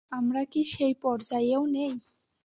[0.11, 1.93] আমরা কি সেই পর্যায়েও নেই?